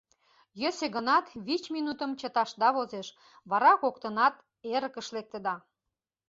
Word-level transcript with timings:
Йӧсӧ 0.61 0.87
гынат, 0.95 1.25
вич 1.45 1.63
минутым 1.75 2.11
чыташда 2.19 2.69
возеш, 2.75 3.07
вара 3.49 3.71
коктынат 3.81 4.35
эрыкыш 4.73 5.07
лектыда... 5.15 5.55